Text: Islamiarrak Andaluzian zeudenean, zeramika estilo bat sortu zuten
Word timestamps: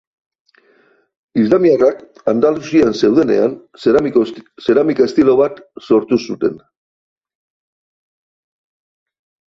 Islamiarrak 1.41 1.99
Andaluzian 2.33 2.95
zeudenean, 3.03 3.53
zeramika 4.63 5.07
estilo 5.11 5.37
bat 5.43 5.61
sortu 5.91 6.19
zuten 6.21 6.57